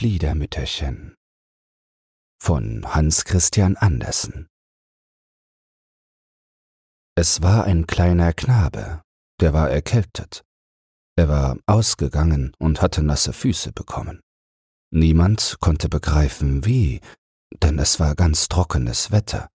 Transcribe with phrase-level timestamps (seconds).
[0.00, 1.14] Fliedermütterchen
[2.42, 4.48] von Hans Christian Andersen
[7.14, 9.02] Es war ein kleiner Knabe,
[9.42, 10.42] der war erkältet.
[11.18, 14.22] Er war ausgegangen und hatte nasse Füße bekommen.
[14.90, 17.02] Niemand konnte begreifen, wie,
[17.62, 19.50] denn es war ganz trockenes Wetter.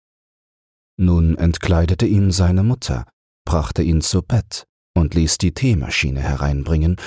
[0.99, 3.07] Nun entkleidete ihn seine Mutter,
[3.47, 7.01] brachte ihn zu Bett und ließ die Teemaschine hereinbringen,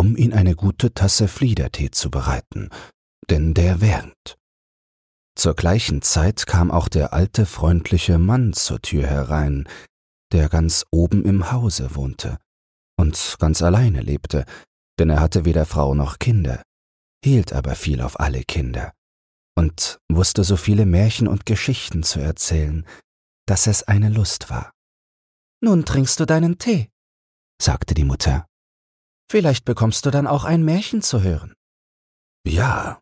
[0.00, 2.70] um ihn eine gute Tasse Fliedertee zu bereiten,
[3.28, 4.38] denn der wärmt.
[5.36, 9.68] Zur gleichen Zeit kam auch der alte freundliche Mann zur Tür herein,
[10.32, 12.38] der ganz oben im Hause wohnte
[12.98, 14.46] und ganz alleine lebte,
[14.98, 16.62] denn er hatte weder Frau noch Kinder,
[17.22, 18.94] hielt aber viel auf alle Kinder
[19.54, 22.86] und wusste so viele Märchen und Geschichten zu erzählen,
[23.46, 24.70] dass es eine Lust war.
[25.62, 26.88] Nun trinkst du deinen Tee,
[27.60, 28.46] sagte die Mutter.
[29.30, 31.54] Vielleicht bekommst du dann auch ein Märchen zu hören.
[32.44, 33.00] Ja,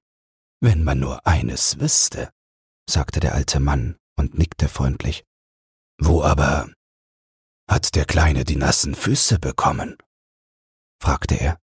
[0.60, 2.30] wenn man nur eines wüsste,
[2.86, 5.24] sagte der alte Mann und nickte freundlich.
[5.98, 6.70] Wo aber
[7.66, 9.96] hat der Kleine die nassen Füße bekommen?
[11.02, 11.58] fragte er.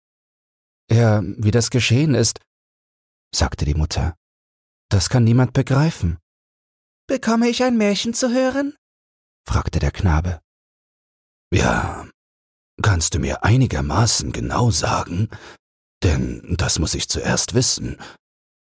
[0.89, 2.39] Ja, wie das geschehen ist,
[3.31, 4.15] sagte die Mutter.
[4.89, 6.17] Das kann niemand begreifen.
[7.05, 8.75] Bekomme ich ein Märchen zu hören?
[9.47, 10.41] fragte der Knabe.
[11.53, 12.09] Ja,
[12.81, 15.29] kannst du mir einigermaßen genau sagen,
[16.03, 17.97] denn das muss ich zuerst wissen,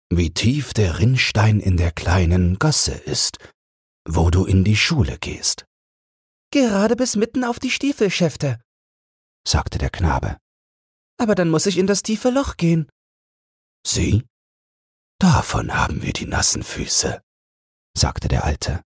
[0.10, 3.38] wie tief der Rinnstein in der kleinen Gasse ist,
[4.08, 5.66] wo du in die Schule gehst.
[6.52, 8.62] Gerade bis mitten auf die Stiefelschäfte,
[9.48, 10.38] sagte der Knabe.
[11.18, 12.88] Aber dann muss ich in das tiefe Loch gehen.
[13.86, 14.24] Sie?
[15.20, 17.22] Davon haben wir die nassen Füße,
[17.98, 18.82] sagte der Alte.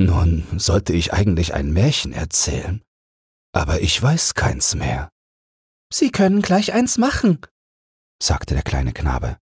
[0.00, 2.82] Nun sollte ich eigentlich ein Märchen erzählen,
[3.52, 5.08] aber ich weiß keins mehr.
[5.92, 7.40] Sie können gleich eins machen,
[8.22, 9.38] sagte der kleine Knabe.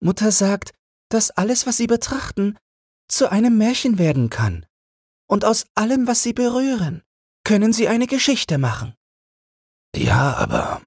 [0.00, 0.72] Mutter sagt,
[1.08, 2.58] dass alles, was Sie betrachten,
[3.08, 4.66] zu einem Märchen werden kann.
[5.26, 7.02] Und aus allem, was Sie berühren,
[7.44, 8.94] können Sie eine Geschichte machen.
[9.96, 10.82] Ja, aber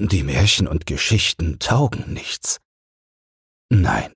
[0.00, 2.60] die Märchen und Geschichten taugen nichts.
[3.70, 4.12] Nein,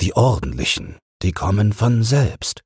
[0.00, 2.62] die ordentlichen, die kommen von selbst.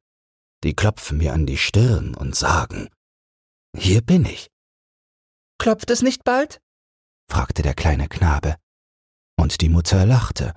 [0.64, 2.88] Die klopfen mir an die Stirn und sagen,
[3.76, 4.50] hier bin ich.
[5.58, 6.60] Klopft es nicht bald?
[7.30, 8.56] fragte der kleine Knabe.
[9.38, 10.54] Und die Mutter lachte,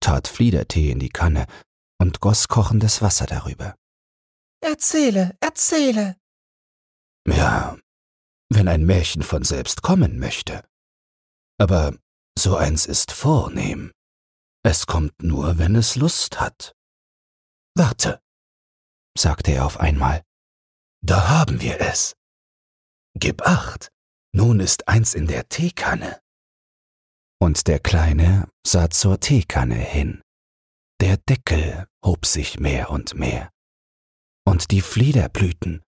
[0.00, 1.46] tat Fliedertee in die Kanne
[2.00, 3.74] und goss kochendes Wasser darüber.
[4.60, 6.16] Erzähle, erzähle.
[7.26, 7.78] Ja,
[8.50, 10.64] wenn ein Märchen von selbst kommen möchte.
[11.58, 11.96] Aber
[12.38, 13.92] so eins ist vornehm.
[14.64, 16.74] Es kommt nur, wenn es Lust hat.
[17.74, 18.20] Warte,
[19.16, 20.22] sagte er auf einmal.
[21.00, 22.16] Da haben wir es.
[23.20, 23.88] Gib acht,
[24.32, 26.20] nun ist eins in der Teekanne.
[27.40, 30.22] Und der Kleine sah zur Teekanne hin.
[31.00, 33.50] Der Deckel hob sich mehr und mehr.
[34.46, 35.82] Und die Fliederblüten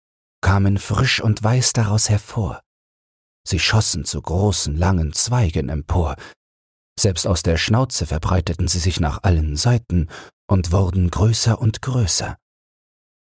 [0.41, 2.61] kamen frisch und weiß daraus hervor.
[3.45, 6.15] Sie schossen zu großen, langen Zweigen empor,
[6.99, 10.09] selbst aus der Schnauze verbreiteten sie sich nach allen Seiten
[10.49, 12.37] und wurden größer und größer.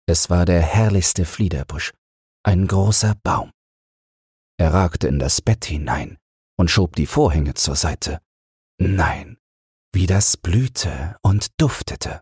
[0.07, 1.93] Es war der herrlichste Fliederbusch,
[2.43, 3.51] ein großer Baum.
[4.57, 6.17] Er ragte in das Bett hinein
[6.57, 8.19] und schob die Vorhänge zur Seite.
[8.79, 9.37] Nein,
[9.93, 12.21] wie das blühte und duftete.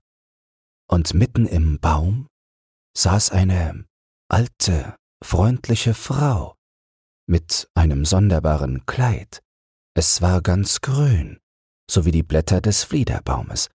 [0.90, 2.28] Und mitten im Baum
[2.98, 3.86] saß eine
[4.30, 6.56] alte, freundliche Frau
[7.28, 9.42] mit einem sonderbaren Kleid,
[9.98, 11.40] es war ganz grün,
[11.90, 13.70] so wie die Blätter des Fliederbaumes,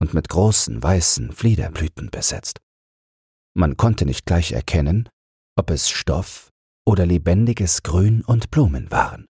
[0.00, 2.60] und mit großen weißen Fliederblüten besetzt.
[3.56, 5.08] Man konnte nicht gleich erkennen,
[5.56, 6.52] ob es Stoff
[6.86, 9.26] oder lebendiges Grün und Blumen waren.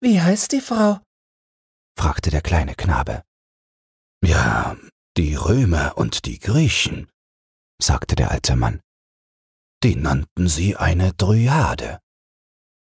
[0.00, 1.00] Wie heißt die Frau?
[1.98, 3.22] fragte der kleine Knabe.
[4.24, 4.76] Ja,
[5.16, 7.08] die Römer und die Griechen,
[7.80, 8.80] sagte der alte Mann.
[9.82, 11.98] Die nannten sie eine Dryade.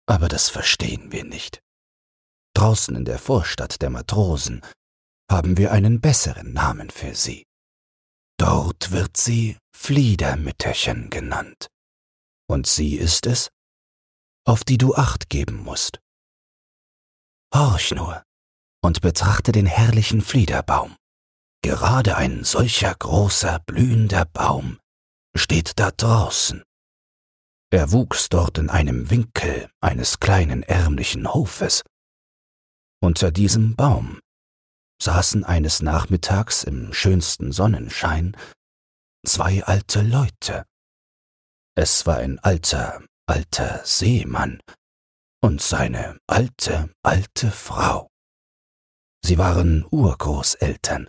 [0.07, 1.61] Aber das verstehen wir nicht.
[2.53, 4.61] Draußen in der Vorstadt der Matrosen
[5.29, 7.43] haben wir einen besseren Namen für sie.
[8.39, 11.67] Dort wird sie Fliedermütterchen genannt.
[12.49, 13.49] Und sie ist es,
[14.45, 15.99] auf die du acht geben musst.
[17.53, 18.23] Horch nur
[18.81, 20.95] und betrachte den herrlichen Fliederbaum.
[21.61, 24.79] Gerade ein solcher großer, blühender Baum
[25.35, 26.63] steht da draußen.
[27.69, 31.83] Er wuchs dort in einem Winkel eines kleinen ärmlichen Hofes
[32.99, 34.19] unter diesem Baum
[35.01, 38.35] saßen eines Nachmittags im schönsten Sonnenschein
[39.23, 40.65] zwei alte Leute.
[41.79, 44.63] Es war ein alter, alter Seemann
[45.43, 48.09] und seine alte, alte Frau.
[49.23, 51.07] Sie waren Urgroßeltern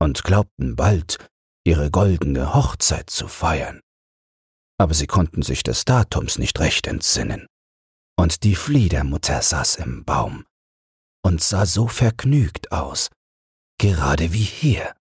[0.00, 1.24] und glaubten bald,
[1.64, 3.80] ihre goldene Hochzeit zu feiern.
[4.80, 7.46] Aber sie konnten sich des Datums nicht recht entsinnen.
[8.18, 10.44] Und die Fliedermutter saß im Baum
[11.24, 13.10] und sah so vergnügt aus,
[13.78, 14.96] gerade wie hier.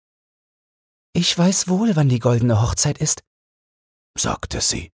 [1.14, 3.22] Ich weiß wohl, wann die goldene Hochzeit ist,
[4.20, 4.92] sagte sie.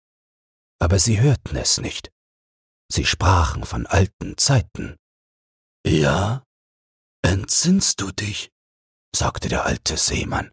[0.80, 2.12] Aber sie hörten es nicht.
[2.92, 4.98] Sie sprachen von alten Zeiten.
[5.86, 6.44] Ja,
[7.24, 8.52] entsinnst du dich?
[9.16, 10.52] sagte der alte Seemann.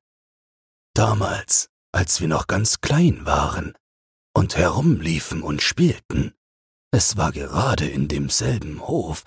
[0.95, 3.75] Damals, als wir noch ganz klein waren
[4.35, 6.35] und herumliefen und spielten,
[6.91, 9.25] es war gerade in demselben Hof,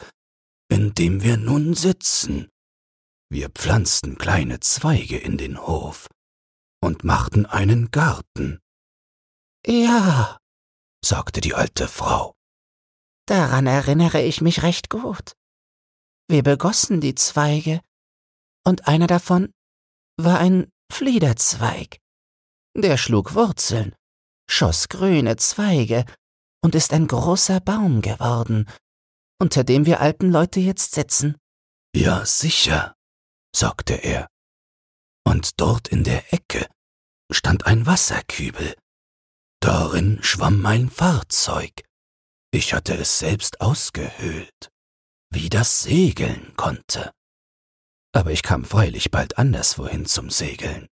[0.70, 2.50] in dem wir nun sitzen.
[3.30, 6.08] Wir pflanzten kleine Zweige in den Hof
[6.82, 8.60] und machten einen Garten.
[9.66, 10.38] Ja,
[11.04, 12.34] sagte die alte Frau.
[13.28, 15.34] Daran erinnere ich mich recht gut.
[16.28, 17.82] Wir begossen die Zweige,
[18.66, 19.54] und einer davon
[20.18, 22.00] war ein Fliederzweig.
[22.76, 23.96] Der schlug Wurzeln,
[24.50, 26.06] schoss grüne Zweige
[26.64, 28.70] und ist ein großer Baum geworden,
[29.40, 31.38] unter dem wir alten Leute jetzt sitzen.
[31.96, 32.96] Ja, sicher,
[33.56, 34.28] sagte er.
[35.26, 36.68] Und dort in der Ecke
[37.32, 38.76] stand ein Wasserkübel.
[39.62, 41.84] Darin schwamm mein Fahrzeug.
[42.52, 44.72] Ich hatte es selbst ausgehöhlt,
[45.30, 47.12] wie das segeln konnte.
[48.12, 50.88] Aber ich kam freilich bald anderswohin zum Segeln.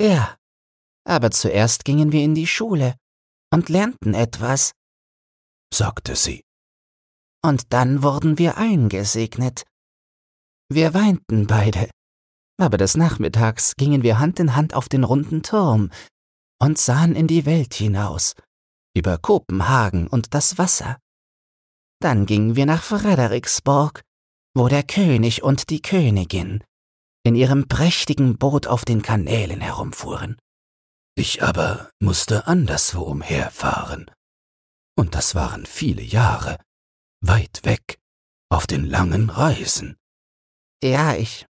[0.00, 0.36] Ja,
[1.06, 2.96] aber zuerst gingen wir in die Schule
[3.52, 4.72] und lernten etwas,
[5.72, 6.42] sagte sie.
[7.42, 9.64] Und dann wurden wir eingesegnet.
[10.68, 11.90] Wir weinten beide,
[12.60, 15.90] aber des Nachmittags gingen wir Hand in Hand auf den runden Turm
[16.64, 18.34] und sahen in die Welt hinaus,
[18.96, 20.98] über Kopenhagen und das Wasser.
[22.00, 24.02] Dann gingen wir nach Frederiksborg,
[24.56, 26.64] wo der König und die Königin
[27.22, 30.38] in ihrem prächtigen Boot auf den Kanälen herumfuhren.
[31.16, 34.10] Ich aber musste anderswo umherfahren.
[34.96, 36.58] Und das waren viele Jahre,
[37.20, 37.98] weit weg,
[38.50, 39.96] auf den langen Reisen.
[40.82, 41.46] Ja, ich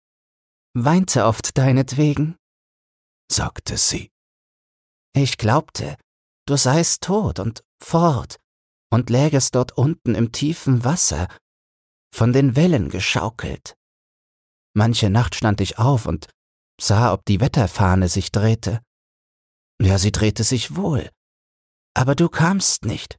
[0.74, 2.36] weinte oft deinetwegen,
[3.30, 4.11] sagte sie.
[5.14, 5.96] Ich glaubte,
[6.46, 8.38] du seist tot und fort
[8.90, 11.28] und lägest dort unten im tiefen Wasser,
[12.14, 13.74] von den Wellen geschaukelt.
[14.74, 16.28] Manche Nacht stand ich auf und
[16.80, 18.80] sah, ob die Wetterfahne sich drehte.
[19.80, 21.10] Ja, sie drehte sich wohl,
[21.94, 23.16] aber du kamst nicht.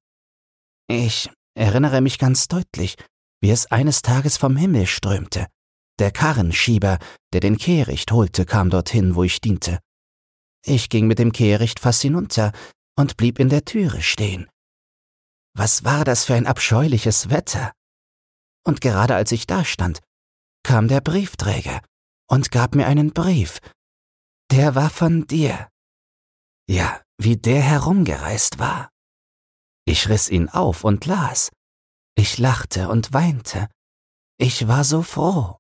[0.88, 2.96] Ich erinnere mich ganz deutlich,
[3.42, 5.48] wie es eines Tages vom Himmel strömte.
[6.00, 6.98] Der Karrenschieber,
[7.34, 9.80] der den Kehricht holte, kam dorthin, wo ich diente.
[10.66, 12.52] Ich ging mit dem Kehricht fast hinunter
[12.96, 14.50] und blieb in der Türe stehen.
[15.56, 17.74] Was war das für ein abscheuliches Wetter?
[18.66, 20.00] Und gerade als ich da stand,
[20.64, 21.82] kam der Briefträger
[22.28, 23.60] und gab mir einen Brief.
[24.52, 25.68] Der war von dir.
[26.68, 28.90] Ja, wie der herumgereist war.
[29.86, 31.52] Ich riss ihn auf und las.
[32.16, 33.68] Ich lachte und weinte.
[34.38, 35.58] Ich war so froh.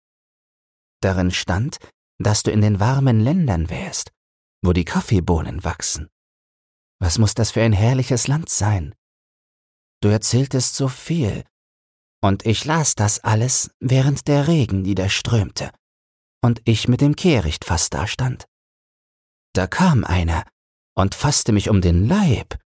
[1.02, 1.78] Darin stand,
[2.20, 4.12] dass du in den warmen Ländern wärst,
[4.64, 6.10] wo die Kaffeebohnen wachsen.
[7.00, 8.96] Was muss das für ein herrliches Land sein?
[10.02, 11.44] Du erzähltest so viel,
[12.24, 15.72] und ich las das alles, während der Regen niederströmte
[16.42, 18.48] und ich mit dem Kehricht fast dastand.
[19.54, 20.46] Da kam einer
[20.96, 22.58] und fasste mich um den Leib.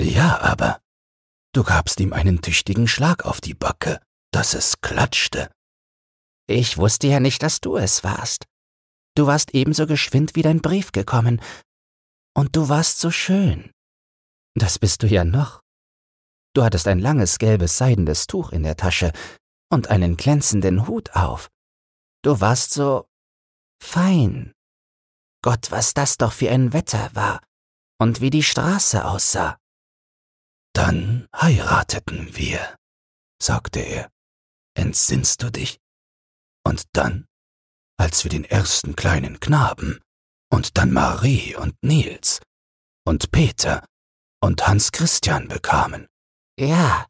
[0.00, 0.80] Ja, aber
[1.54, 4.00] du gabst ihm einen tüchtigen Schlag auf die Backe,
[4.32, 5.50] dass es klatschte.
[6.46, 8.44] Ich wusste ja nicht, dass du es warst.
[9.18, 11.42] Du warst ebenso geschwind wie dein Brief gekommen.
[12.36, 13.72] Und du warst so schön.
[14.54, 15.60] Das bist du ja noch.
[16.54, 19.12] Du hattest ein langes gelbes seidenes Tuch in der Tasche
[19.72, 21.48] und einen glänzenden Hut auf.
[22.22, 23.08] Du warst so
[23.82, 24.52] fein.
[25.42, 27.42] Gott, was das doch für ein Wetter war
[28.00, 29.58] und wie die Straße aussah.
[30.74, 32.76] Dann heirateten wir,
[33.42, 34.10] sagte er.
[34.74, 35.80] Entsinnst du dich?
[36.64, 37.26] Und dann,
[37.98, 40.00] als wir den ersten kleinen Knaben
[40.50, 42.40] und dann Marie und Nils
[43.04, 43.84] und Peter
[44.40, 46.06] und Hans Christian bekamen.
[46.58, 47.06] Ja,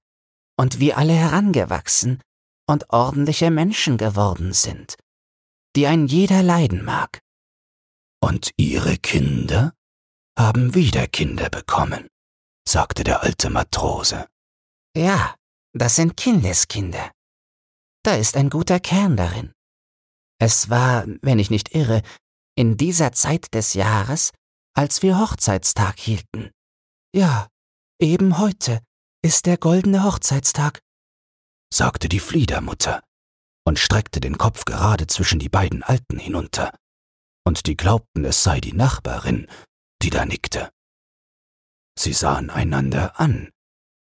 [0.58, 2.20] und wie alle herangewachsen
[2.68, 4.96] und ordentliche Menschen geworden sind,
[5.76, 7.20] die ein jeder leiden mag.
[8.20, 9.72] Und ihre Kinder
[10.38, 12.08] haben wieder Kinder bekommen,
[12.66, 14.26] sagte der alte Matrose.
[14.96, 15.34] Ja,
[15.72, 17.10] das sind Kindeskinder.
[18.04, 19.52] Da ist ein guter Kern darin.
[20.40, 22.02] Es war, wenn ich nicht irre,
[22.56, 24.32] in dieser Zeit des Jahres,
[24.74, 26.50] als wir Hochzeitstag hielten.
[27.14, 27.48] Ja,
[28.00, 28.80] eben heute,
[29.24, 30.80] ist der goldene Hochzeitstag,
[31.72, 33.02] sagte die Fliedermutter
[33.66, 36.72] und streckte den Kopf gerade zwischen die beiden Alten hinunter,
[37.44, 39.46] und die glaubten, es sei die Nachbarin,
[40.02, 40.70] die da nickte.
[41.98, 43.50] Sie sahen einander an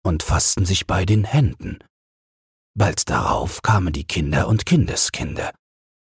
[0.03, 1.79] und fassten sich bei den Händen.
[2.75, 5.53] Bald darauf kamen die Kinder und Kindeskinder,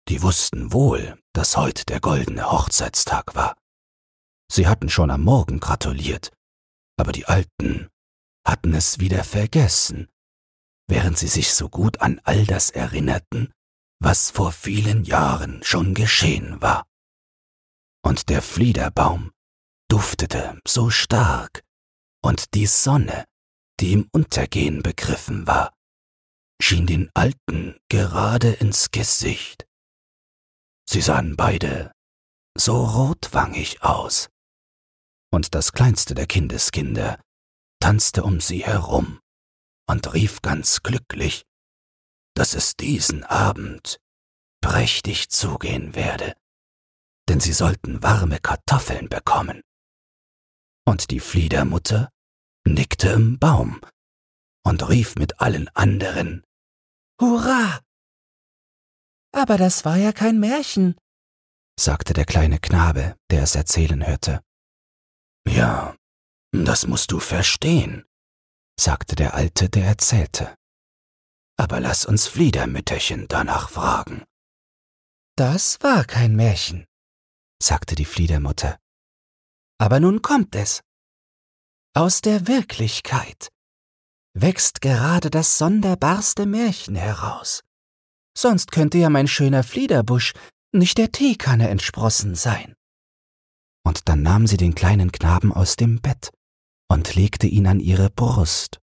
[0.08, 3.56] die wussten wohl, dass heute der goldene Hochzeitstag war.
[4.50, 6.32] Sie hatten schon am Morgen gratuliert,
[6.98, 7.88] aber die Alten
[8.46, 10.08] hatten es wieder vergessen,
[10.88, 13.52] während sie sich so gut an all das erinnerten,
[14.00, 16.86] was vor vielen Jahren schon geschehen war.
[18.02, 19.32] Und der Fliederbaum
[19.90, 21.62] duftete so stark,
[22.22, 23.24] und die Sonne,
[23.80, 25.74] die im Untergehen begriffen war,
[26.60, 29.67] schien den Alten gerade ins Gesicht.
[30.90, 31.92] Sie sahen beide
[32.56, 34.30] so rotwangig aus,
[35.30, 37.20] und das kleinste der Kindeskinder
[37.78, 39.20] tanzte um sie herum
[39.86, 41.44] und rief ganz glücklich,
[42.34, 43.98] dass es diesen Abend
[44.62, 46.34] prächtig zugehen werde,
[47.28, 49.60] denn sie sollten warme Kartoffeln bekommen.
[50.86, 52.08] Und die Fliedermutter
[52.64, 53.82] nickte im Baum
[54.64, 56.44] und rief mit allen anderen
[57.20, 57.82] Hurra!
[59.32, 60.96] Aber das war ja kein Märchen,
[61.78, 64.42] sagte der kleine Knabe, der es erzählen hörte.
[65.46, 65.96] Ja,
[66.52, 68.04] das musst du verstehen,
[68.78, 70.54] sagte der Alte, der erzählte.
[71.56, 74.24] Aber lass uns Fliedermütterchen danach fragen.
[75.36, 76.84] Das war kein Märchen,
[77.62, 78.78] sagte die Fliedermutter.
[79.78, 80.82] Aber nun kommt es.
[81.94, 83.48] Aus der Wirklichkeit
[84.34, 87.62] wächst gerade das sonderbarste Märchen heraus.
[88.40, 90.32] Sonst könnte ja mein schöner Fliederbusch
[90.72, 92.76] nicht der Teekanne entsprossen sein.
[93.84, 96.30] Und dann nahm sie den kleinen Knaben aus dem Bett
[96.88, 98.78] und legte ihn an ihre Brust,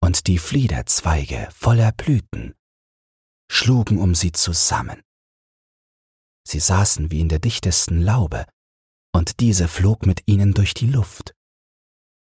[0.00, 2.54] und die Fliederzweige voller Blüten
[3.52, 5.02] schlugen um sie zusammen.
[6.46, 8.46] Sie saßen wie in der dichtesten Laube,
[9.14, 11.34] und diese flog mit ihnen durch die Luft.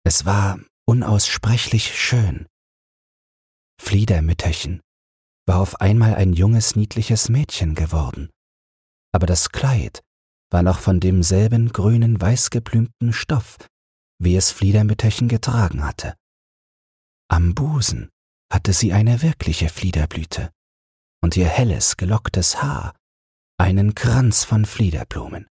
[0.04, 2.48] Es war unaussprechlich schön.
[3.80, 4.82] Fliedermütterchen
[5.48, 8.30] war auf einmal ein junges, niedliches Mädchen geworden,
[9.14, 10.04] aber das Kleid
[10.52, 13.58] war noch von demselben grünen, weißgeblümten Stoff,
[14.20, 16.16] wie es Fliedermütterchen getragen hatte.
[17.30, 18.10] Am Busen
[18.52, 20.52] hatte sie eine wirkliche Fliederblüte
[21.22, 22.96] und ihr helles, gelocktes Haar
[23.60, 25.48] einen Kranz von Fliederblumen.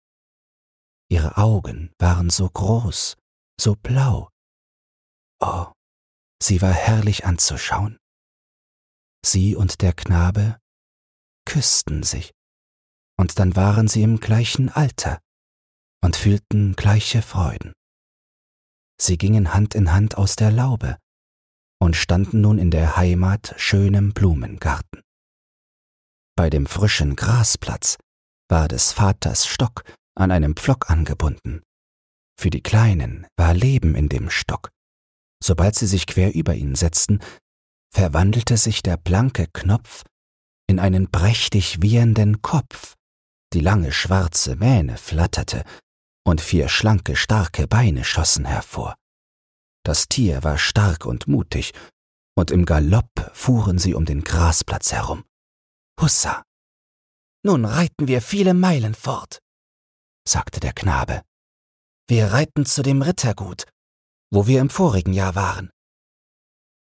[1.11, 3.17] Ihre Augen waren so groß,
[3.61, 4.31] so blau.
[5.41, 5.73] Oh,
[6.43, 7.99] sie war herrlich anzuschauen.
[9.27, 10.59] Sie und der Knabe
[11.47, 12.33] küssten sich,
[13.19, 15.21] und dann waren sie im gleichen Alter
[16.01, 17.73] und fühlten gleiche Freuden.
[19.01, 20.97] Sie gingen Hand in Hand aus der Laube
[21.81, 25.03] und standen nun in der Heimat schönem Blumengarten.
[26.37, 27.97] Bei dem frischen Grasplatz
[28.49, 29.83] war des Vaters Stock
[30.15, 31.63] an einem Pflock angebunden.
[32.39, 34.71] Für die Kleinen war Leben in dem Stock.
[35.43, 37.21] Sobald sie sich quer über ihn setzten,
[37.93, 40.05] verwandelte sich der blanke Knopf
[40.69, 42.95] in einen prächtig wiehernden Kopf,
[43.53, 45.65] die lange schwarze Mähne flatterte
[46.27, 48.97] und vier schlanke, starke Beine schossen hervor.
[49.85, 51.73] Das Tier war stark und mutig,
[52.37, 55.25] und im Galopp fuhren sie um den Grasplatz herum.
[56.01, 56.43] Hussa!
[57.45, 59.39] Nun reiten wir viele Meilen fort,
[60.29, 61.23] sagte der Knabe.
[62.09, 63.65] Wir reiten zu dem Rittergut,
[64.33, 65.71] wo wir im vorigen Jahr waren.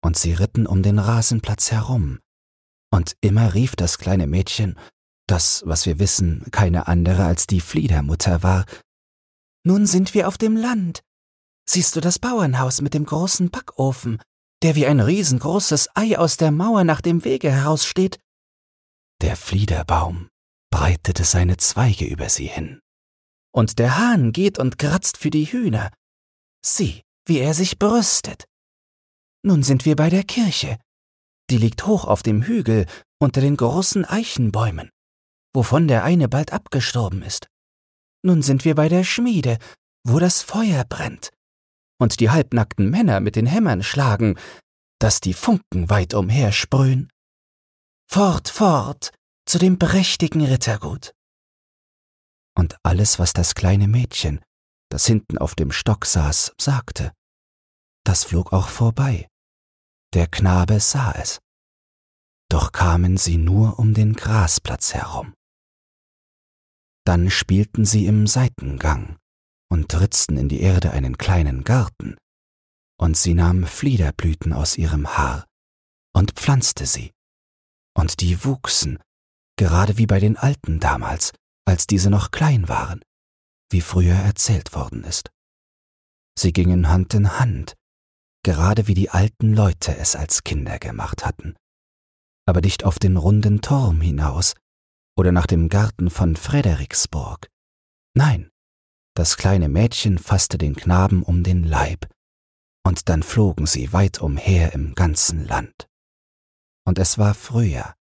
[0.06, 2.20] Und sie ritten um den Rasenplatz herum,
[2.94, 4.78] und immer rief das kleine Mädchen,
[5.26, 8.66] das, was wir wissen, keine andere als die Fliedermutter war,
[9.66, 11.02] nun sind wir auf dem Land.
[11.68, 14.22] Siehst du das Bauernhaus mit dem großen Backofen,
[14.62, 18.20] der wie ein riesengroßes Ei aus der Mauer nach dem Wege heraussteht?
[19.24, 20.28] Der Fliederbaum
[20.70, 22.80] breitete seine Zweige über sie hin.
[23.52, 25.92] Und der Hahn geht und kratzt für die Hühner.
[26.64, 28.46] Sieh, wie er sich brüstet.
[29.46, 30.80] Nun sind wir bei der Kirche.
[31.52, 32.88] Die liegt hoch auf dem Hügel
[33.20, 34.90] unter den großen Eichenbäumen,
[35.54, 37.48] wovon der eine bald abgestorben ist.
[38.24, 39.60] Nun sind wir bei der Schmiede,
[40.04, 41.30] wo das Feuer brennt
[42.02, 44.40] und die halbnackten Männer mit den Hämmern schlagen,
[45.00, 47.12] dass die Funken weit umher sprühen.
[48.10, 49.12] Fort, fort,
[49.48, 51.14] zu dem prächtigen Rittergut.
[52.58, 54.44] Und alles, was das kleine Mädchen,
[54.90, 57.12] das hinten auf dem Stock saß, sagte,
[58.04, 59.28] das flog auch vorbei.
[60.16, 61.40] Der Knabe sah es.
[62.50, 65.34] Doch kamen sie nur um den Grasplatz herum.
[67.06, 69.18] Dann spielten sie im Seitengang
[69.70, 72.16] und ritzten in die Erde einen kleinen Garten,
[72.98, 75.46] und sie nahm Fliederblüten aus ihrem Haar
[76.16, 77.12] und pflanzte sie,
[77.94, 79.00] und die wuchsen
[79.58, 81.34] gerade wie bei den Alten damals,
[81.68, 83.02] als diese noch klein waren,
[83.70, 85.30] wie früher erzählt worden ist.
[86.40, 87.76] Sie gingen Hand in Hand,
[88.46, 91.56] gerade wie die alten Leute es als Kinder gemacht hatten,
[92.48, 94.54] aber nicht auf den runden Turm hinaus
[95.18, 97.50] oder nach dem Garten von Frederiksburg.
[98.14, 98.52] Nein,
[99.16, 102.08] das kleine Mädchen fasste den Knaben um den Leib,
[102.86, 105.88] und dann flogen sie weit umher im ganzen Land.
[106.86, 107.96] Und es war Frühjahr,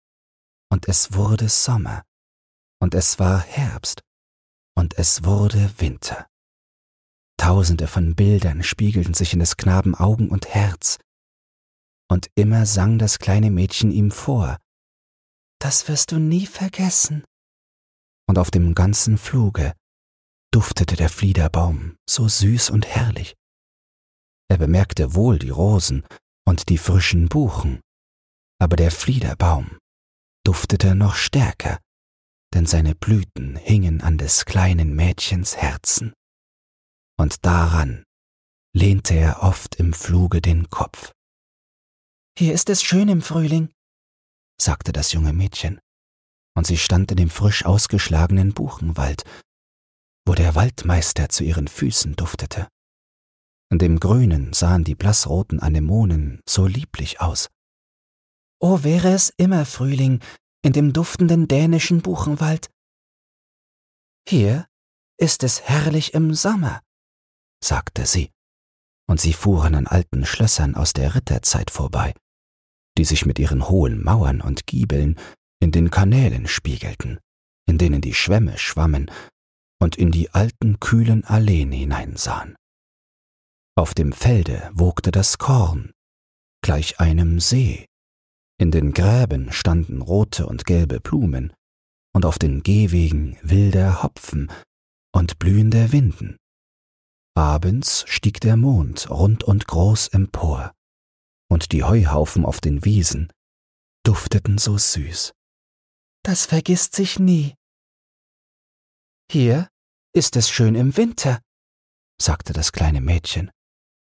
[0.71, 2.01] und es wurde Sommer,
[2.81, 4.01] und es war Herbst,
[4.75, 6.30] und es wurde Winter.
[7.41, 10.99] Tausende von Bildern spiegelten sich in des Knaben Augen und Herz,
[12.07, 14.57] und immer sang das kleine Mädchen ihm vor,
[15.57, 17.23] Das wirst du nie vergessen.
[18.27, 19.73] Und auf dem ganzen Fluge
[20.53, 23.33] duftete der Fliederbaum so süß und herrlich.
[24.47, 26.05] Er bemerkte wohl die Rosen
[26.45, 27.81] und die frischen Buchen,
[28.59, 29.79] aber der Fliederbaum
[30.45, 31.79] duftete noch stärker,
[32.53, 36.13] denn seine Blüten hingen an des kleinen Mädchens Herzen.
[37.21, 38.03] Und daran
[38.75, 41.11] lehnte er oft im Fluge den Kopf.
[42.35, 43.71] Hier ist es schön im Frühling,
[44.59, 45.79] sagte das junge Mädchen,
[46.57, 49.23] und sie stand in dem frisch ausgeschlagenen Buchenwald,
[50.25, 52.67] wo der Waldmeister zu ihren Füßen duftete.
[53.71, 57.49] In dem Grünen sahen die blassroten Anemonen so lieblich aus.
[58.59, 60.23] Oh, wäre es immer Frühling
[60.63, 62.71] in dem duftenden dänischen Buchenwald.
[64.27, 64.65] Hier
[65.19, 66.81] ist es herrlich im Sommer,
[67.63, 68.31] sagte sie,
[69.09, 72.13] und sie fuhren an alten Schlössern aus der Ritterzeit vorbei,
[72.97, 75.19] die sich mit ihren hohen Mauern und Giebeln
[75.61, 77.19] in den Kanälen spiegelten,
[77.67, 79.11] in denen die Schwämme schwammen
[79.81, 82.55] und in die alten kühlen Alleen hineinsahen.
[83.75, 85.91] Auf dem Felde wogte das Korn,
[86.63, 87.85] gleich einem See.
[88.59, 91.53] In den Gräben standen rote und gelbe Blumen
[92.13, 94.51] und auf den Gehwegen wilder Hopfen
[95.13, 96.37] und blühende Winden.
[97.35, 100.73] Abends stieg der Mond rund und groß empor,
[101.49, 103.31] und die Heuhaufen auf den Wiesen
[104.03, 105.33] dufteten so süß.
[106.23, 107.55] Das vergisst sich nie.
[109.31, 109.69] Hier
[110.13, 111.39] ist es schön im Winter,
[112.21, 113.49] sagte das kleine Mädchen,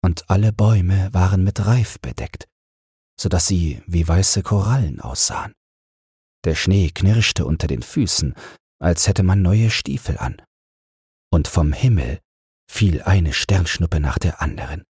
[0.04, 2.48] und alle Bäume waren mit Reif bedeckt,
[3.20, 5.54] so dass sie wie weiße Korallen aussahen.
[6.46, 8.34] Der Schnee knirschte unter den Füßen,
[8.80, 10.42] als hätte man neue Stiefel an,
[11.32, 12.20] und vom Himmel
[12.70, 14.84] fiel eine Sternschnuppe nach der anderen.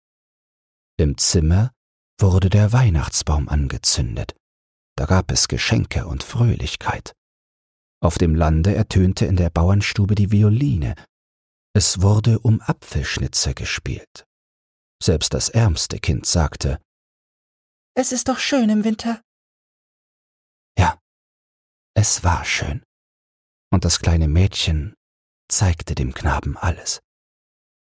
[0.98, 1.72] Im Zimmer
[2.20, 4.34] wurde der Weihnachtsbaum angezündet,
[4.96, 7.14] da gab es Geschenke und Fröhlichkeit.
[8.00, 10.94] Auf dem Lande ertönte in der Bauernstube die Violine.
[11.74, 14.26] Es wurde um Apfelschnitze gespielt.
[15.02, 16.80] Selbst das ärmste Kind sagte,
[17.94, 19.22] Es ist doch schön im Winter.
[20.78, 20.98] Ja,
[21.94, 22.82] es war schön.
[23.72, 24.94] Und das kleine Mädchen
[25.48, 27.00] zeigte dem Knaben alles.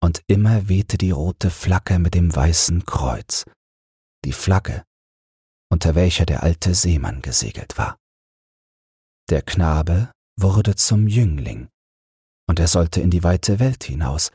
[0.02, 3.44] Und immer wehte die rote Flagge mit dem weißen Kreuz,
[4.24, 4.84] die Flagge,
[5.70, 7.96] unter welcher der alte Seemann gesegelt war.
[9.28, 11.68] Der Knabe wurde zum Jüngling,
[12.48, 14.32] und er sollte in die weite Welt hinaus,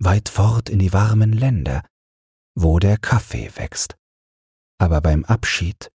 [0.00, 1.86] weit fort in die warmen Länder,
[2.54, 3.96] wo der Kaffee wächst.
[4.78, 5.90] Aber beim Abschied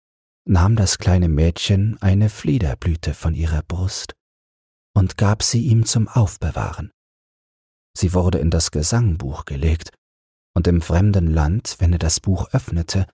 [0.45, 4.13] nahm das kleine Mädchen eine Fliederblüte von ihrer Brust
[4.95, 6.91] und gab sie ihm zum Aufbewahren.
[7.95, 9.91] Sie wurde in das Gesangbuch gelegt,
[10.55, 13.07] und im fremden Land, wenn er das Buch öffnete,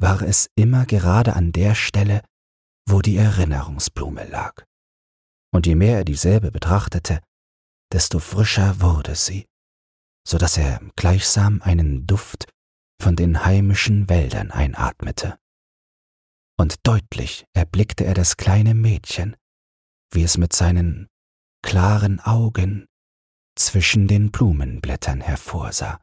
[0.00, 2.22] war es immer gerade an der Stelle,
[2.88, 4.64] wo die Erinnerungsblume lag.
[5.54, 7.20] Und je mehr er dieselbe betrachtete,
[7.92, 9.46] desto frischer wurde sie,
[10.26, 12.48] so dass er gleichsam einen Duft
[13.00, 15.38] von den heimischen Wäldern einatmete.
[16.58, 19.36] Und deutlich erblickte er das kleine Mädchen,
[20.12, 21.08] wie es mit seinen
[21.62, 22.86] klaren Augen
[23.54, 26.00] zwischen den Blumenblättern hervorsah.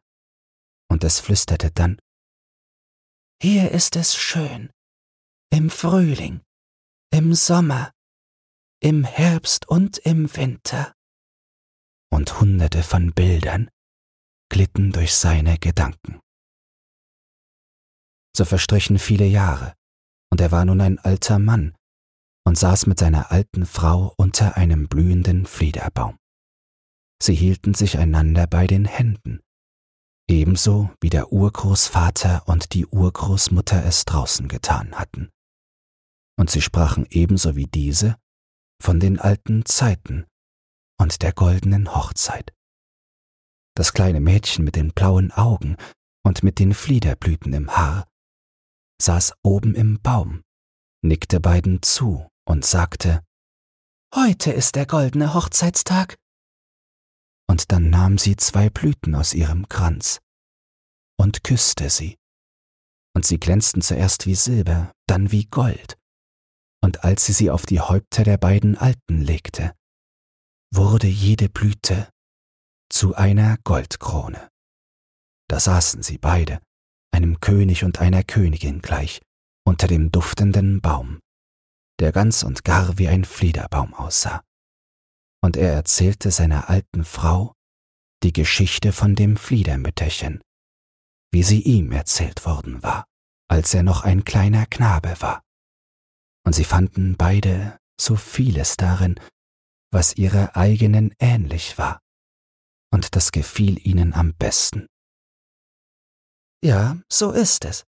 [0.90, 2.00] Und es flüsterte dann
[3.42, 4.72] Hier ist es schön,
[5.52, 6.42] im Frühling,
[7.12, 7.92] im Sommer,
[8.82, 10.94] im Herbst und im Winter.
[12.12, 13.70] Und hunderte von Bildern
[14.50, 16.20] glitten durch seine Gedanken.
[18.36, 19.76] So verstrichen viele Jahre,
[20.32, 21.76] und er war nun ein alter Mann
[22.46, 26.18] und saß mit seiner alten Frau unter einem blühenden Fliederbaum.
[27.22, 29.42] Sie hielten sich einander bei den Händen,
[30.30, 35.30] ebenso wie der Urgroßvater und die Urgroßmutter es draußen getan hatten
[36.40, 38.16] und sie sprachen ebenso wie diese
[38.82, 40.26] von den alten Zeiten
[40.98, 42.54] und der goldenen Hochzeit.
[43.76, 45.76] Das kleine Mädchen mit den blauen Augen
[46.24, 48.08] und mit den Fliederblüten im Haar
[49.02, 50.42] saß oben im Baum,
[51.04, 53.22] nickte beiden zu und sagte,
[54.16, 56.16] Heute ist der goldene Hochzeitstag.
[57.50, 60.20] Und dann nahm sie zwei Blüten aus ihrem Kranz
[61.20, 62.16] und küsste sie.
[63.16, 65.98] Und sie glänzten zuerst wie Silber, dann wie Gold.
[66.82, 69.74] Und als sie sie auf die Häupter der beiden Alten legte,
[70.72, 72.10] wurde jede Blüte
[72.90, 74.50] zu einer Goldkrone.
[75.50, 76.62] Da saßen sie beide,
[77.12, 79.22] einem König und einer Königin gleich,
[79.66, 81.20] unter dem duftenden Baum,
[82.00, 84.44] der ganz und gar wie ein Fliederbaum aussah.
[85.42, 87.54] Und er erzählte seiner alten Frau
[88.24, 90.42] die Geschichte von dem Fliedermütterchen,
[91.32, 93.06] wie sie ihm erzählt worden war,
[93.50, 95.42] als er noch ein kleiner Knabe war.
[96.46, 99.20] Und sie fanden beide so vieles darin,
[99.92, 102.00] was ihrer eigenen ähnlich war,
[102.92, 104.88] und das gefiel ihnen am besten.
[106.64, 107.86] Ja, so ist es,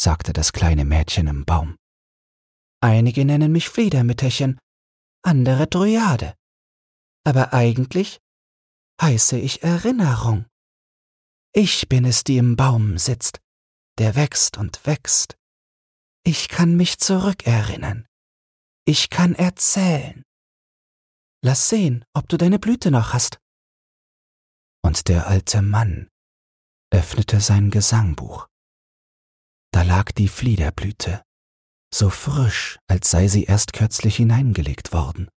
[0.00, 1.76] sagte das kleine Mädchen im Baum.
[2.82, 4.58] Einige nennen mich Fliedermütterchen,
[5.22, 6.34] andere Dryade.
[7.24, 8.20] Aber eigentlich
[9.00, 10.46] heiße ich Erinnerung.
[11.52, 13.40] Ich bin es, die im Baum sitzt,
[13.98, 15.36] der wächst und wächst.
[16.24, 18.06] Ich kann mich zurückerinnern.
[18.86, 20.22] Ich kann erzählen.
[21.42, 23.40] Lass sehen, ob du deine Blüte noch hast.
[24.82, 26.08] Und der alte Mann
[26.92, 28.46] öffnete sein Gesangbuch.
[29.72, 31.22] Da lag die Fliederblüte,
[31.94, 35.28] so frisch, als sei sie erst kürzlich hineingelegt worden.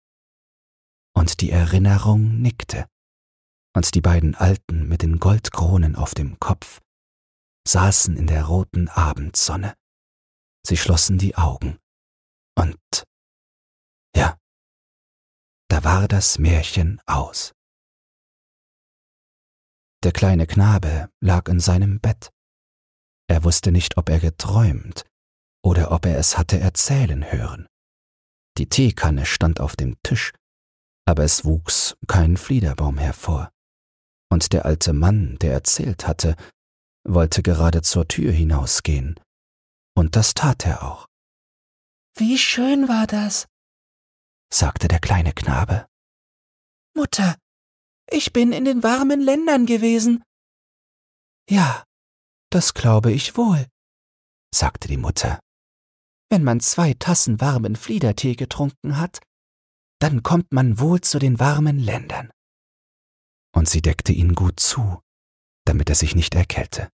[1.23, 2.89] Und die Erinnerung nickte,
[3.77, 6.81] und die beiden Alten mit den Goldkronen auf dem Kopf
[7.65, 9.77] saßen in der roten Abendsonne.
[10.67, 11.79] Sie schlossen die Augen,
[12.59, 13.05] und
[14.17, 14.37] ja,
[15.69, 17.55] da war das Märchen aus.
[20.03, 22.33] Der kleine Knabe lag in seinem Bett.
[23.29, 25.05] Er wusste nicht, ob er geträumt
[25.65, 27.69] oder ob er es hatte erzählen hören.
[28.59, 30.33] Die Teekanne stand auf dem Tisch,
[31.05, 33.51] aber es wuchs kein Fliederbaum hervor.
[34.31, 36.37] Und der alte Mann, der erzählt hatte,
[37.05, 39.19] wollte gerade zur Tür hinausgehen.
[39.95, 41.07] Und das tat er auch.
[42.17, 43.47] Wie schön war das,
[44.53, 45.87] sagte der kleine Knabe.
[46.95, 47.37] Mutter,
[48.11, 50.23] ich bin in den warmen Ländern gewesen.
[51.49, 51.85] Ja,
[52.51, 53.67] das glaube ich wohl,
[54.55, 55.41] sagte die Mutter.
[56.31, 59.21] Wenn man zwei Tassen warmen Fliedertee getrunken hat,
[60.03, 62.33] dann kommt man wohl zu den warmen Ländern.
[63.55, 65.01] Und sie deckte ihn gut zu,
[65.65, 66.91] damit er sich nicht erkälte.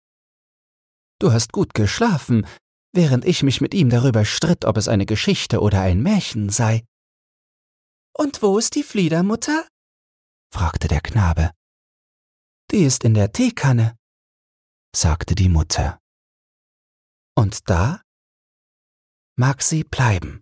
[1.19, 2.45] Du hast gut geschlafen,
[2.93, 6.83] während ich mich mit ihm darüber stritt, ob es eine Geschichte oder ein Märchen sei.
[8.13, 9.65] Und wo ist die Fliedermutter?
[10.53, 11.51] fragte der Knabe.
[12.71, 13.95] Die ist in der Teekanne,
[14.93, 15.99] sagte die Mutter.
[17.35, 18.01] Und da
[19.37, 20.41] mag sie bleiben.